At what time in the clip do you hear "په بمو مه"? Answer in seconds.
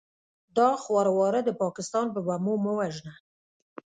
2.15-2.71